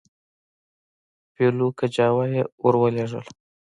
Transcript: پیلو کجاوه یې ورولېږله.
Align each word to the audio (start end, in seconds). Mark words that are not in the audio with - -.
پیلو 1.33 1.67
کجاوه 1.79 2.25
یې 2.33 2.41
ورولېږله. 2.63 3.21